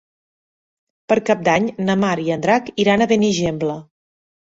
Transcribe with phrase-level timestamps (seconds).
[1.11, 3.77] Per Cap d'Any na Mar i en Drac iran a Benigembla.